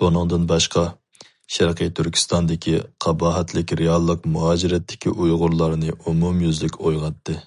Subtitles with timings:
[0.00, 0.82] بۇنىڭدىن باشقا،
[1.54, 2.74] شەرقىي تۈركىستاندىكى
[3.06, 7.40] قاباھەتلىك رېئاللىق مۇھاجىرەتتىكى ئۇيغۇرلارنى ئومۇميۈزلۈك ئويغاتتى.